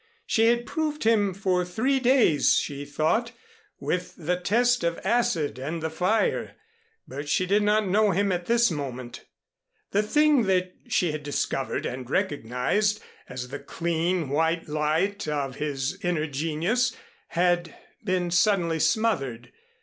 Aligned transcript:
She 0.25 0.47
had 0.47 0.65
proved 0.65 1.03
him 1.03 1.31
for 1.31 1.63
three 1.63 1.99
days, 1.99 2.55
she 2.57 2.85
thought, 2.85 3.33
with 3.79 4.15
the 4.17 4.35
test 4.35 4.83
of 4.83 4.99
acid 5.03 5.59
and 5.59 5.79
the 5.83 5.91
fire, 5.91 6.55
but 7.07 7.29
she 7.29 7.45
did 7.45 7.61
not 7.61 7.87
know 7.87 8.09
him 8.09 8.31
at 8.31 8.47
this 8.47 8.71
moment. 8.71 9.25
The 9.91 10.01
thing 10.01 10.45
that 10.45 10.73
she 10.87 11.11
had 11.11 11.21
discovered 11.21 11.85
and 11.85 12.09
recognized 12.09 12.99
as 13.29 13.49
the 13.49 13.59
clean 13.59 14.29
white 14.31 14.67
light 14.67 15.27
of 15.27 15.57
his 15.57 16.03
inner 16.03 16.25
genius 16.25 16.95
had 17.27 17.75
been 18.03 18.31
suddenly 18.31 18.79
smothered. 18.79 19.51